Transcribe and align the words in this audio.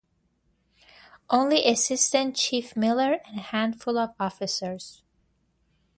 Only 1.29 1.63
assistant 1.67 2.35
chief 2.35 2.75
Miller 2.75 3.19
and 3.27 3.37
a 3.37 3.41
handful 3.43 3.99
of 3.99 4.15
officers. 4.19 5.03